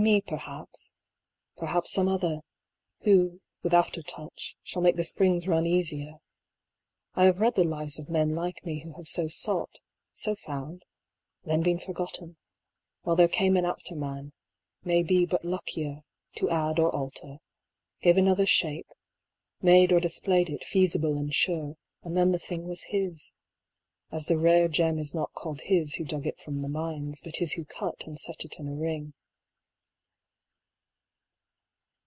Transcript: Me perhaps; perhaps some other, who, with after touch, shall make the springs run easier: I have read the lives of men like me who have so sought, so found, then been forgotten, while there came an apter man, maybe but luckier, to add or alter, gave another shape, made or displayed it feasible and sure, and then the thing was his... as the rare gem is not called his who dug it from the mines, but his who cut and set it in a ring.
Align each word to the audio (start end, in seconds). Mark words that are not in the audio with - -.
Me 0.00 0.20
perhaps; 0.20 0.92
perhaps 1.56 1.90
some 1.90 2.06
other, 2.06 2.42
who, 3.02 3.40
with 3.64 3.74
after 3.74 4.00
touch, 4.00 4.54
shall 4.62 4.80
make 4.80 4.94
the 4.94 5.02
springs 5.02 5.48
run 5.48 5.66
easier: 5.66 6.20
I 7.16 7.24
have 7.24 7.40
read 7.40 7.56
the 7.56 7.64
lives 7.64 7.98
of 7.98 8.08
men 8.08 8.32
like 8.32 8.64
me 8.64 8.78
who 8.84 8.92
have 8.92 9.08
so 9.08 9.26
sought, 9.26 9.80
so 10.14 10.36
found, 10.36 10.84
then 11.42 11.64
been 11.64 11.80
forgotten, 11.80 12.36
while 13.02 13.16
there 13.16 13.26
came 13.26 13.56
an 13.56 13.64
apter 13.64 13.96
man, 13.96 14.32
maybe 14.84 15.26
but 15.26 15.44
luckier, 15.44 16.04
to 16.36 16.48
add 16.48 16.78
or 16.78 16.94
alter, 16.94 17.38
gave 18.00 18.16
another 18.16 18.46
shape, 18.46 18.86
made 19.60 19.90
or 19.90 19.98
displayed 19.98 20.48
it 20.48 20.62
feasible 20.62 21.18
and 21.18 21.34
sure, 21.34 21.76
and 22.04 22.16
then 22.16 22.30
the 22.30 22.38
thing 22.38 22.68
was 22.68 22.84
his... 22.84 23.32
as 24.12 24.26
the 24.26 24.38
rare 24.38 24.68
gem 24.68 24.96
is 24.96 25.12
not 25.12 25.32
called 25.32 25.62
his 25.62 25.96
who 25.96 26.04
dug 26.04 26.24
it 26.24 26.38
from 26.38 26.62
the 26.62 26.68
mines, 26.68 27.20
but 27.20 27.38
his 27.38 27.54
who 27.54 27.64
cut 27.64 28.06
and 28.06 28.20
set 28.20 28.44
it 28.44 28.60
in 28.60 28.68
a 28.68 28.72
ring. 28.76 29.12